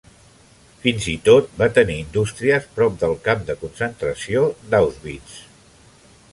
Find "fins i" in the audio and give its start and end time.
0.85-1.13